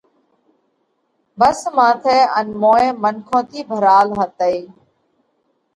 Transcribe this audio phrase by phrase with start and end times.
[1.39, 4.57] ڀس ماٿئہ ان موئين منکون ٿِي ڀرال هتئِي۔